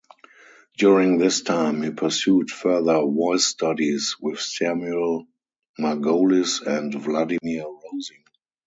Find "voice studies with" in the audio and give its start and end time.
3.01-4.39